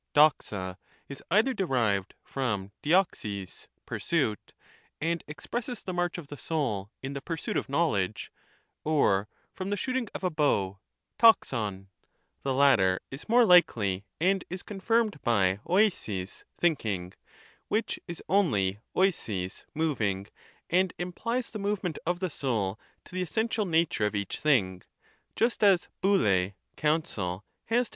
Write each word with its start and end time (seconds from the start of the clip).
Ao^j, 0.15 0.77
is 1.07 1.21
either 1.29 1.53
derived 1.53 2.15
from 2.23 2.71
dtoj^ig 2.81 3.67
(pursuit), 3.85 4.53
and 4.99 5.23
ex 5.27 5.45
presses 5.45 5.83
the 5.83 5.93
march 5.93 6.17
of 6.17 6.27
the 6.29 6.37
soul 6.37 6.89
in 7.03 7.13
the 7.13 7.21
pursuit 7.21 7.55
of 7.55 7.69
knowledge, 7.69 8.31
or 8.83 9.29
from 9.53 9.69
the 9.69 9.77
shooting 9.77 10.07
of 10.15 10.23
a 10.23 10.31
bow 10.31 10.79
{to^ov); 11.19 11.85
the 12.41 12.51
latter 12.51 12.99
is 13.11 13.29
more 13.29 13.45
likely, 13.45 14.03
and 14.19 14.43
is 14.49 14.63
confirmed 14.63 15.19
by 15.21 15.59
olrjaig 15.67 16.45
(thinking), 16.57 17.13
which 17.67 17.99
is 18.07 18.23
only 18.27 18.79
olaig 18.95 19.65
(moving), 19.75 20.25
and 20.71 20.97
imphes 20.97 21.51
the 21.51 21.59
movement 21.59 21.99
of 22.07 22.19
the 22.19 22.31
soul 22.31 22.79
to 23.05 23.13
the 23.13 23.21
essential 23.21 23.65
nature 23.67 24.05
of 24.07 24.15
each 24.15 24.39
thing— 24.39 24.81
just 25.35 25.63
as 25.63 25.89
(3ovkT] 26.01 26.55
(counsel) 26.75 27.45
has 27.65 27.89
to 27.89 27.89
pov^v. 27.89 27.89